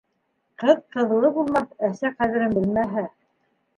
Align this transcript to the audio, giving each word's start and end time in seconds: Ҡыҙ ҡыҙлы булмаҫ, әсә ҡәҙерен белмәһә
Ҡыҙ 0.61 0.79
ҡыҙлы 0.95 1.31
булмаҫ, 1.37 1.69
әсә 1.91 2.13
ҡәҙерен 2.23 2.57
белмәһә 2.59 3.05